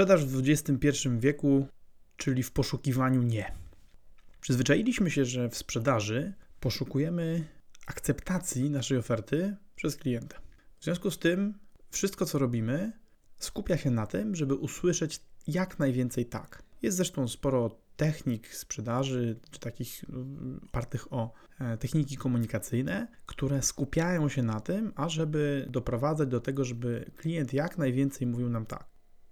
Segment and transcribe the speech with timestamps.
[0.00, 1.66] Sprzedaż w XXI wieku,
[2.16, 3.52] czyli w poszukiwaniu nie.
[4.40, 7.44] Przyzwyczailiśmy się, że w sprzedaży poszukujemy
[7.86, 10.40] akceptacji naszej oferty przez klienta.
[10.78, 11.54] W związku z tym,
[11.90, 12.92] wszystko co robimy
[13.38, 16.62] skupia się na tym, żeby usłyszeć jak najwięcej tak.
[16.82, 20.04] Jest zresztą sporo technik sprzedaży, czy takich
[20.72, 27.10] partych o e, techniki komunikacyjne, które skupiają się na tym, ażeby doprowadzać do tego, żeby
[27.16, 28.89] klient jak najwięcej mówił nam tak.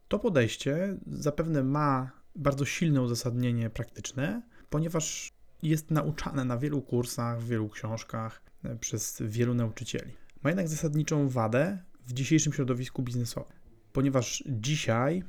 [0.08, 5.32] To podejście zapewne ma bardzo silne uzasadnienie praktyczne, ponieważ
[5.62, 10.12] jest nauczane na wielu kursach, w wielu książkach e, przez wielu nauczycieli.
[10.42, 13.56] Ma jednak zasadniczą wadę w dzisiejszym środowisku biznesowym,
[13.92, 15.22] ponieważ dzisiaj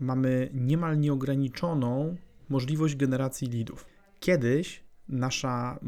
[0.00, 2.16] mamy niemal nieograniczoną
[2.48, 3.86] możliwość generacji lidów.
[4.20, 5.78] Kiedyś nasza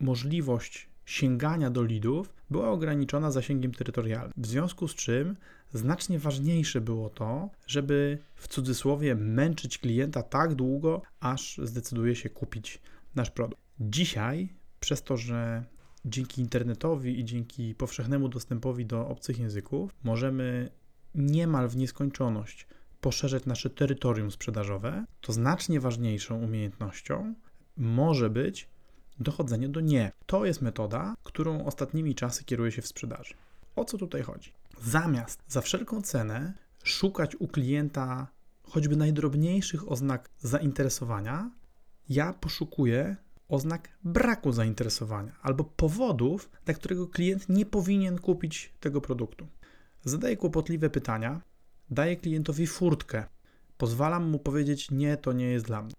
[0.00, 4.32] możliwość sięgania do lidów była ograniczona zasięgiem terytorialnym.
[4.36, 5.36] W związku z czym
[5.72, 12.80] znacznie ważniejsze było to, żeby w cudzysłowie męczyć klienta tak długo, aż zdecyduje się kupić
[13.14, 13.62] nasz produkt.
[13.80, 14.48] Dzisiaj,
[14.80, 15.64] przez to, że
[16.04, 20.70] dzięki internetowi i dzięki powszechnemu dostępowi do obcych języków, możemy
[21.14, 22.66] niemal w nieskończoność
[23.00, 27.34] poszerzać nasze terytorium sprzedażowe, to znacznie ważniejszą umiejętnością
[27.76, 28.68] może być
[29.20, 30.12] dochodzenie do nie.
[30.26, 33.34] To jest metoda, którą ostatnimi czasy kieruje się w sprzedaży.
[33.76, 34.52] O co tutaj chodzi?
[34.82, 36.52] Zamiast za wszelką cenę
[36.84, 38.26] szukać u klienta
[38.62, 41.50] choćby najdrobniejszych oznak zainteresowania,
[42.08, 43.16] ja poszukuję
[43.48, 49.46] oznak braku zainteresowania albo powodów, dla którego klient nie powinien kupić tego produktu.
[50.04, 51.40] Zadaję kłopotliwe pytania,
[51.90, 53.24] daję klientowi furtkę,
[53.78, 55.94] pozwalam mu powiedzieć: Nie, to nie jest dla mnie.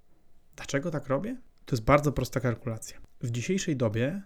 [0.55, 1.37] Dlaczego tak robię?
[1.65, 3.10] To jest bardzo prosta kalkulacja.
[3.23, 4.21] W dzisiejszej dobie,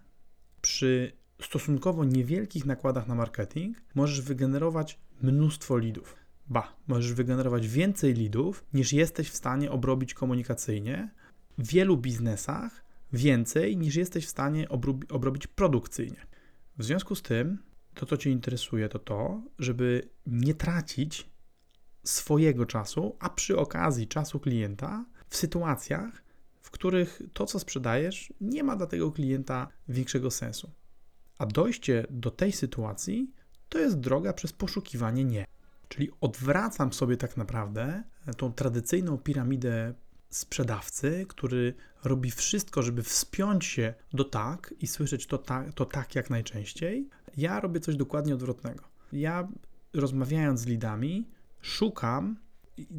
[0.61, 6.15] przy stosunkowo niewielkich nakładach na marketing, możesz wygenerować mnóstwo lidów.
[6.47, 11.09] Ba, możesz wygenerować więcej lidów, niż jesteś w stanie obrobić komunikacyjnie.
[11.57, 14.69] W wielu biznesach więcej, niż jesteś w stanie
[15.09, 16.25] obrobić produkcyjnie.
[16.77, 17.57] W związku z tym,
[17.93, 21.29] to co Cię interesuje, to to, żeby nie tracić
[22.03, 26.23] swojego czasu, a przy okazji czasu klienta w sytuacjach,
[26.65, 30.71] w których to, co sprzedajesz, nie ma dla tego klienta większego sensu.
[31.37, 33.31] A dojście do tej sytuacji
[33.69, 35.45] to jest droga przez poszukiwanie nie.
[35.87, 38.03] Czyli odwracam sobie tak naprawdę
[38.37, 39.93] tą tradycyjną piramidę
[40.29, 46.15] sprzedawcy, który robi wszystko, żeby wspiąć się do tak i słyszeć to tak, to tak
[46.15, 47.09] jak najczęściej.
[47.37, 48.83] Ja robię coś dokładnie odwrotnego.
[49.11, 49.47] Ja
[49.93, 51.29] rozmawiając z lidami,
[51.61, 52.37] szukam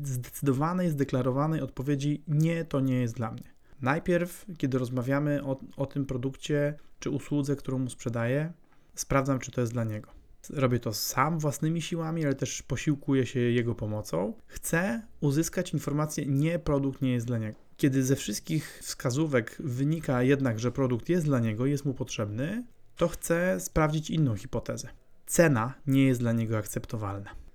[0.02, 3.55] zdecydowanej, zdeklarowanej odpowiedzi: nie, to nie jest dla mnie.
[3.82, 8.52] Najpierw, kiedy rozmawiamy o, o tym produkcie czy usłudze, którą mu sprzedaję,
[8.94, 10.10] sprawdzam, czy to jest dla niego.
[10.50, 14.34] Robię to sam własnymi siłami, ale też posiłkuję się jego pomocą.
[14.46, 17.58] Chcę uzyskać informację, nie, produkt nie jest dla niego.
[17.76, 22.64] Kiedy ze wszystkich wskazówek wynika jednak, że produkt jest dla niego, jest mu potrzebny,
[22.96, 24.88] to chcę sprawdzić inną hipotezę.
[25.26, 27.45] Cena nie jest dla niego akceptowalna.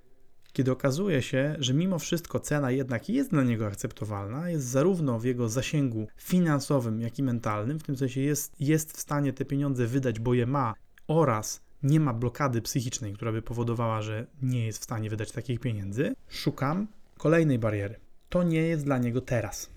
[0.53, 5.25] Kiedy okazuje się, że mimo wszystko cena jednak jest dla niego akceptowalna, jest zarówno w
[5.25, 9.88] jego zasięgu finansowym, jak i mentalnym, w tym sensie jest, jest w stanie te pieniądze
[9.88, 10.73] wydać, bo je ma,
[11.07, 15.59] oraz nie ma blokady psychicznej, która by powodowała, że nie jest w stanie wydać takich
[15.59, 16.88] pieniędzy, szukam
[17.18, 17.95] kolejnej bariery.
[18.29, 19.69] To nie jest dla niego teraz.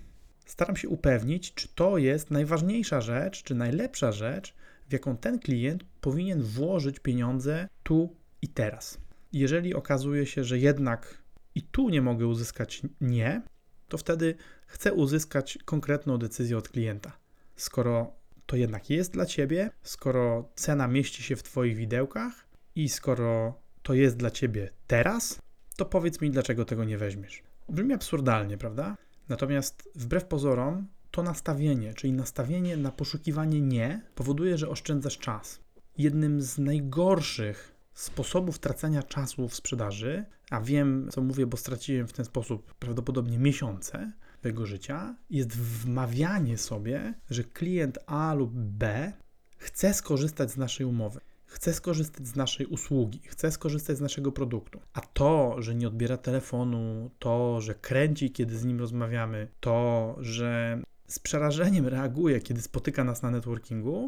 [0.45, 4.55] Staram się upewnić, czy to jest najważniejsza rzecz, czy najlepsza rzecz,
[4.89, 9.04] w jaką ten klient powinien włożyć pieniądze tu i teraz.
[9.35, 11.23] Jeżeli okazuje się, że jednak
[11.55, 13.41] i tu nie mogę uzyskać nie,
[13.87, 14.35] to wtedy
[14.67, 17.17] chcę uzyskać konkretną decyzję od klienta.
[17.55, 18.13] Skoro
[18.45, 23.93] to jednak jest dla ciebie, skoro cena mieści się w Twoich widełkach i skoro to
[23.93, 25.39] jest dla ciebie teraz,
[25.77, 27.43] to powiedz mi, dlaczego tego nie weźmiesz.
[27.69, 28.97] Brzmi absurdalnie, prawda?
[29.29, 35.59] Natomiast wbrew pozorom, to nastawienie, czyli nastawienie na poszukiwanie nie, powoduje, że oszczędzasz czas.
[35.97, 42.13] Jednym z najgorszych sposobów tracenia czasu w sprzedaży, a wiem, co mówię, bo straciłem w
[42.13, 44.11] ten sposób prawdopodobnie miesiące,
[44.45, 49.13] swojego życia jest wmawianie sobie, że klient A lub B
[49.57, 54.79] chce skorzystać z naszej umowy, chce skorzystać z naszej usługi, chce skorzystać z naszego produktu.
[54.93, 60.81] A to, że nie odbiera telefonu, to, że kręci, kiedy z nim rozmawiamy, to, że
[61.07, 64.07] z przerażeniem reaguje, kiedy spotyka nas na networkingu,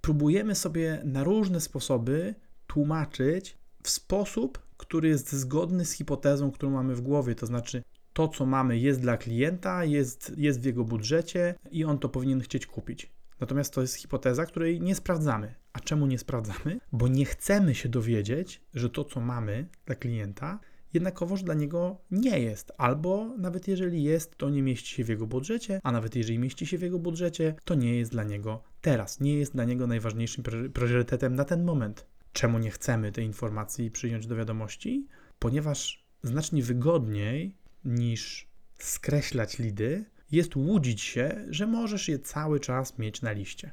[0.00, 2.34] próbujemy sobie na różne sposoby
[2.74, 7.34] tłumaczyć w sposób, który jest zgodny z hipotezą, którą mamy w głowie.
[7.34, 7.82] To znaczy,
[8.12, 12.40] to, co mamy, jest dla klienta, jest, jest w jego budżecie i on to powinien
[12.40, 13.12] chcieć kupić.
[13.40, 15.54] Natomiast to jest hipoteza, której nie sprawdzamy.
[15.72, 16.80] A czemu nie sprawdzamy?
[16.92, 20.58] Bo nie chcemy się dowiedzieć, że to, co mamy dla klienta,
[20.94, 25.26] jednakowoż dla niego nie jest, albo nawet jeżeli jest, to nie mieści się w jego
[25.26, 29.20] budżecie, a nawet jeżeli mieści się w jego budżecie, to nie jest dla niego teraz,
[29.20, 32.06] nie jest dla niego najważniejszym priorytetem na ten moment.
[32.34, 35.06] Czemu nie chcemy tej informacji przyjąć do wiadomości?
[35.38, 38.48] Ponieważ znacznie wygodniej niż
[38.78, 43.72] skreślać lidy jest łudzić się, że możesz je cały czas mieć na liście.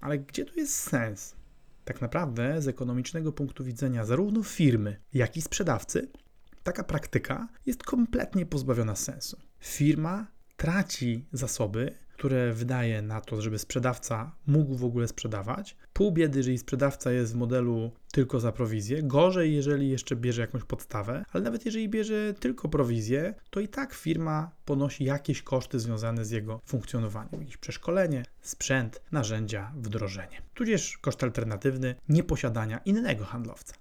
[0.00, 1.36] Ale gdzie tu jest sens?
[1.84, 6.08] Tak naprawdę, z ekonomicznego punktu widzenia zarówno firmy, jak i sprzedawcy,
[6.62, 9.40] taka praktyka jest kompletnie pozbawiona sensu.
[9.58, 10.26] Firma
[10.56, 15.76] traci zasoby, które wydaje na to, żeby sprzedawca mógł w ogóle sprzedawać.
[15.92, 19.02] Pół biedy, jeżeli sprzedawca jest w modelu tylko za prowizję.
[19.02, 23.94] Gorzej, jeżeli jeszcze bierze jakąś podstawę, ale nawet jeżeli bierze tylko prowizję, to i tak
[23.94, 27.40] firma ponosi jakieś koszty związane z jego funkcjonowaniem.
[27.40, 30.42] Jakieś przeszkolenie, sprzęt, narzędzia, wdrożenie.
[30.54, 33.74] Tudzież koszt alternatywny nieposiadania innego handlowca.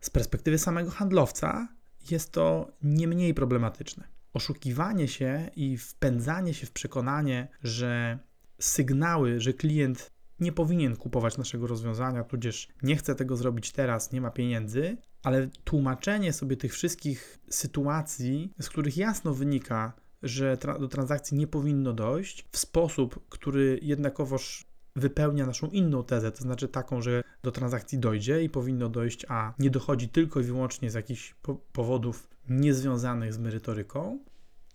[0.00, 1.68] Z perspektywy samego handlowca
[2.10, 8.18] jest to nie mniej problematyczne oszukiwanie się i wpędzanie się w przekonanie, że
[8.58, 14.20] sygnały, że klient nie powinien kupować naszego rozwiązania, tudzież nie chce tego zrobić teraz, nie
[14.20, 19.92] ma pieniędzy, ale tłumaczenie sobie tych wszystkich sytuacji, z których jasno wynika,
[20.22, 26.32] że tra do transakcji nie powinno dojść, w sposób, który jednakowoż wypełnia naszą inną tezę,
[26.32, 30.42] to znaczy taką, że do transakcji dojdzie i powinno dojść, a nie dochodzi tylko i
[30.42, 34.18] wyłącznie z jakichś po powodów niezwiązanych z merytoryką,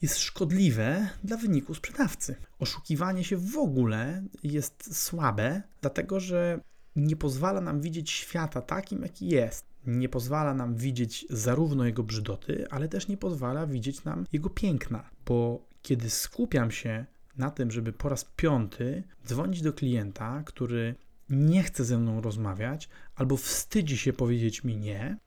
[0.02, 2.36] jest szkodliwe dla wyniku sprzedawcy.
[2.60, 6.60] Oszukiwanie się w ogóle jest słabe, dlatego że
[6.96, 9.66] nie pozwala nam widzieć świata takim, jaki jest.
[9.86, 15.10] Nie pozwala nam widzieć zarówno jego brzydoty, ale też nie pozwala widzieć nam jego piękna,
[15.26, 17.06] bo kiedy skupiam się
[17.38, 20.96] na tym, żeby po raz piąty dzwonić do klienta, który
[21.30, 25.18] nie chce ze mną rozmawiać albo wstydzi się powiedzieć mi nie,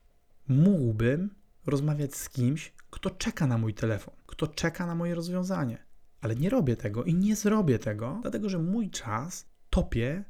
[0.47, 1.29] mógłbym
[1.65, 5.77] rozmawiać z kimś, kto czeka na mój telefon, kto czeka na moje rozwiązanie.
[6.21, 10.23] Ale nie robię tego i nie zrobię tego, dlatego że mój czas topię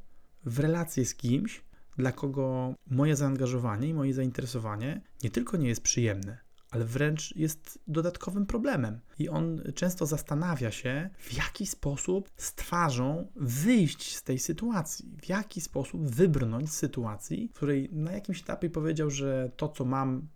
[0.45, 1.63] w relacje z kimś,
[1.98, 6.38] dla kogo moje zaangażowanie i moje zainteresowanie nie tylko nie jest przyjemne,
[6.71, 9.00] ale wręcz jest dodatkowym problemem.
[9.19, 15.29] I on często zastanawia się, w jaki sposób z twarzą wyjść z tej sytuacji, w
[15.29, 20.27] jaki sposób wybrnąć z sytuacji, w której na jakimś etapie powiedział, że to, co mam,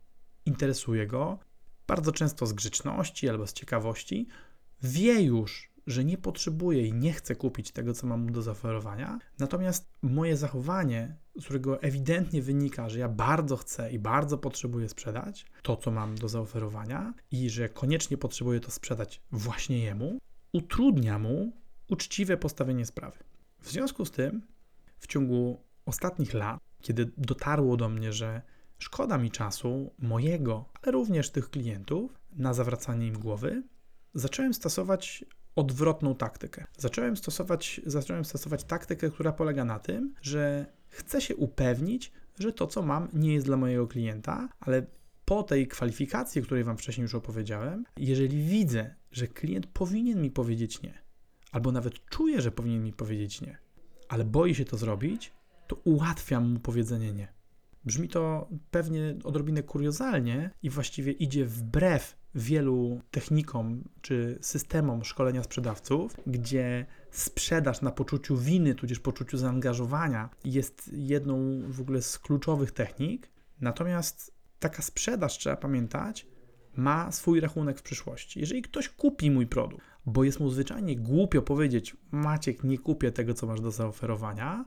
[0.45, 1.39] interesuje go,
[1.87, 4.27] bardzo często z grzeczności albo z ciekawości,
[4.83, 9.19] wie już, że nie potrzebuje i nie chce kupić tego, co mam mu do zaoferowania.
[9.39, 15.45] Natomiast moje zachowanie, z którego ewidentnie wynika, że ja bardzo chcę i bardzo potrzebuję sprzedać
[15.61, 20.19] to, co mam do zaoferowania i że koniecznie potrzebuję to sprzedać właśnie jemu,
[20.53, 21.51] utrudnia mu
[21.89, 23.17] uczciwe postawienie sprawy.
[23.61, 24.41] W związku z tym,
[24.99, 28.41] w ciągu ostatnich lat, kiedy dotarło do mnie, że
[28.79, 33.63] Szkoda mi czasu mojego, ale również tych klientów na zawracanie im głowy.
[34.13, 36.65] Zacząłem stosować odwrotną taktykę.
[36.77, 40.65] Zacząłem stosować, zacząłem stosować taktykę, która polega na tym, że
[40.95, 44.85] chcę się upewnić, że to, co mam, nie jest dla mojego klienta, ale
[45.25, 50.31] po tej kwalifikacji, o której Wam wcześniej już opowiedziałem, jeżeli widzę, że klient powinien mi
[50.31, 50.93] powiedzieć nie,
[51.51, 53.57] albo nawet czuję, że powinien mi powiedzieć nie,
[54.09, 55.33] ale boi się to zrobić,
[55.67, 57.27] to ułatwiam mu powiedzenie nie.
[57.85, 66.15] Brzmi to pewnie odrobinę kuriozalnie i właściwie idzie wbrew wielu technikom czy systemom szkolenia sprzedawców,
[66.27, 66.85] gdzie
[67.17, 73.29] sprzedaż na poczuciu winy, tudzież poczuciu zaangażowania jest jedną w ogóle z kluczowych technik.
[73.61, 76.27] Natomiast taka sprzedaż, trzeba pamiętać,
[76.75, 78.39] ma swój rachunek w przyszłości.
[78.39, 83.33] Jeżeli ktoś kupi mój produkt, bo jest mu zwyczajnie głupio powiedzieć: Maciek, nie kupię tego,
[83.33, 84.65] co masz do zaoferowania,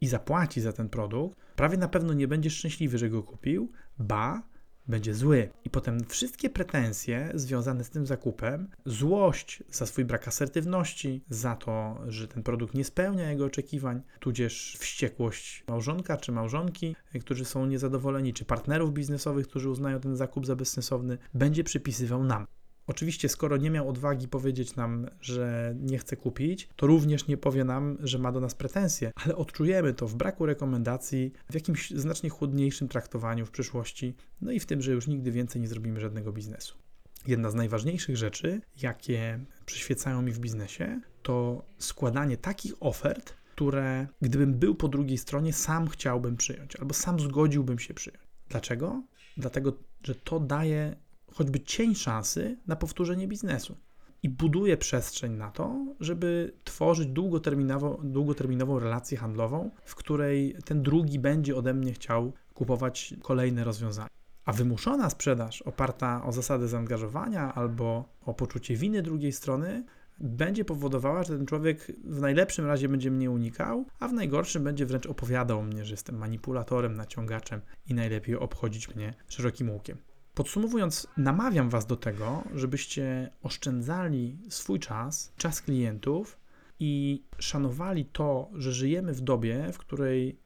[0.00, 4.42] i zapłaci za ten produkt, prawie na pewno nie będzie szczęśliwy, że go kupił, ba,
[4.90, 5.48] będzie zły.
[5.64, 12.00] I potem wszystkie pretensje związane z tym zakupem, złość za swój brak asertywności, za to,
[12.06, 18.34] że ten produkt nie spełnia jego oczekiwań, tudzież wściekłość małżonka czy małżonki, którzy są niezadowoleni,
[18.34, 22.46] czy partnerów biznesowych, którzy uznają ten zakup za bezsensowny, będzie przypisywał nam.
[22.90, 27.64] Oczywiście, skoro nie miał odwagi powiedzieć nam, że nie chce kupić, to również nie powie
[27.64, 32.30] nam, że ma do nas pretensje, ale odczujemy to w braku rekomendacji, w jakimś znacznie
[32.30, 36.32] chłodniejszym traktowaniu w przyszłości, no i w tym, że już nigdy więcej nie zrobimy żadnego
[36.32, 36.78] biznesu.
[37.26, 44.54] Jedna z najważniejszych rzeczy, jakie przyświecają mi w biznesie, to składanie takich ofert, które gdybym
[44.54, 48.22] był po drugiej stronie, sam chciałbym przyjąć albo sam zgodziłbym się przyjąć.
[48.48, 49.02] Dlaczego?
[49.36, 50.96] Dlatego, że to daje
[51.34, 53.76] choćby cień szansy na powtórzenie biznesu.
[54.22, 61.18] I buduje przestrzeń na to, żeby tworzyć długoterminową, długoterminową relację handlową, w której ten drugi
[61.18, 64.08] będzie ode mnie chciał kupować kolejne rozwiązania.
[64.44, 69.84] A wymuszona sprzedaż oparta o zasady zaangażowania albo o poczucie winy drugiej strony
[70.20, 74.86] będzie powodowała, że ten człowiek w najlepszym razie będzie mnie unikał, a w najgorszym będzie
[74.86, 79.98] wręcz opowiadał mnie, że jestem manipulatorem, naciągaczem i najlepiej obchodzić mnie szerokim łukiem.
[80.34, 86.36] Podsumowując, namawiam Was do tego, żebyście oszczędzali swój czas, czas klientów
[86.80, 90.38] i szanowali to, że żyjemy w dobie, w której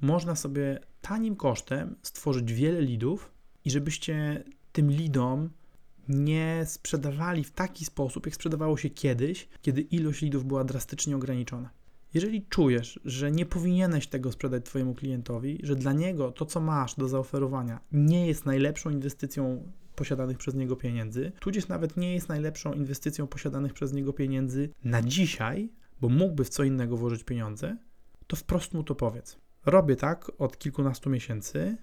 [0.00, 3.30] można sobie tanim kosztem stworzyć wiele lidów
[3.64, 5.50] i żebyście tym lidom
[6.08, 11.70] nie sprzedawali w taki sposób, jak sprzedawało się kiedyś, kiedy ilość lidów była drastycznie ograniczona.
[12.14, 16.94] Jeżeli czujesz, że nie powinieneś tego sprzedać Twojemu klientowi, że dla niego to, co masz
[16.94, 22.72] do zaoferowania, nie jest najlepszą inwestycją posiadanych przez niego pieniędzy, tudzież nawet nie jest najlepszą
[22.72, 27.76] inwestycją posiadanych przez niego pieniędzy na dzisiaj, bo mógłby w co innego włożyć pieniądze,
[28.26, 29.38] to wprost mu to powiedz.
[29.66, 31.76] Robię tak od kilkunastu miesięcy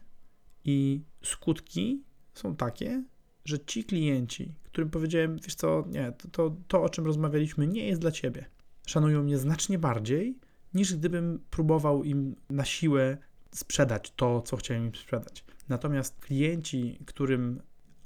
[0.65, 2.03] i skutki
[2.34, 3.03] są takie,
[3.46, 7.88] że ci klienci, którym powiedziałem, wiesz co, nie, to, to, to o czym rozmawialiśmy, nie
[7.88, 8.46] jest dla ciebie,
[8.88, 10.39] szanują mnie znacznie bardziej,
[10.74, 13.17] niż gdybym próbował im na siłę
[13.51, 15.46] sprzedać to, co chciałem im sprzedać.
[15.70, 17.62] Natomiast klienci, którym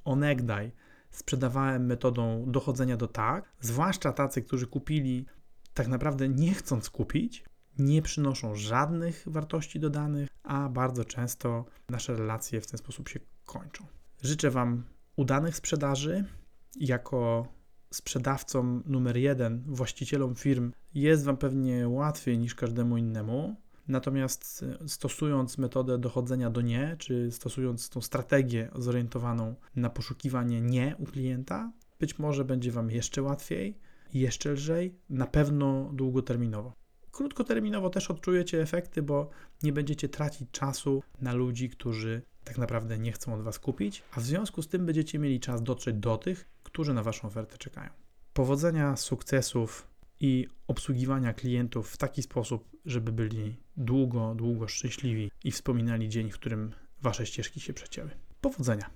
[0.05, 0.71] onegdaj
[1.11, 5.25] sprzedawałem metodą dochodzenia do tak, zwłaszcza tacy, którzy kupili
[5.73, 7.43] tak naprawdę nie chcąc kupić,
[7.79, 13.85] nie przynoszą żadnych wartości dodanych, a bardzo często nasze relacje w ten sposób się kończą.
[14.21, 14.83] Życzę Wam
[15.15, 16.25] udanych sprzedaży.
[16.75, 17.47] Jako
[17.91, 23.55] sprzedawcom numer jeden, właścicielom firm, jest Wam pewnie łatwiej niż każdemu innemu.
[23.87, 31.05] Natomiast stosując metodę dochodzenia do nie, czy stosując tą strategię zorientowaną na poszukiwanie nie u
[31.05, 33.77] klienta, być może będzie Wam jeszcze łatwiej,
[34.13, 36.73] jeszcze lżej, na pewno długoterminowo.
[37.11, 39.29] Krótkoterminowo też odczujecie efekty, bo
[39.63, 44.19] nie będziecie tracić czasu na ludzi, którzy tak naprawdę nie chcą od Was kupić, a
[44.19, 47.89] w związku z tym będziecie mieli czas dotrzeć do tych, którzy na Waszą ofertę czekają.
[48.33, 49.87] Powodzenia, sukcesów
[50.19, 56.33] i obsługiwania klientów w taki sposób, żeby byli długo, długo szczęśliwi i wspominali dzień, w
[56.33, 58.09] którym Wasze ścieżki się przecięły.
[58.41, 58.89] Powodzenia!